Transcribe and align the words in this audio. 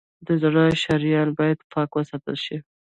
د 0.27 0.29
زړه 0.43 0.63
شریانونه 0.83 1.37
باید 1.39 1.59
پاک 1.73 1.89
وساتل 1.95 2.35
شي. 2.45 2.57